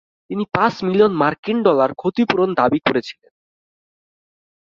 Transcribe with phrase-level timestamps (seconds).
[0.29, 3.33] তিনি পাঁচ মিলিয়ন মার্কিন ডলার ক্ষতিপূরণ দাবী করেছিলেন।